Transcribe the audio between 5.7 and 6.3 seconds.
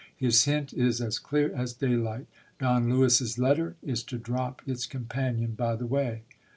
the way.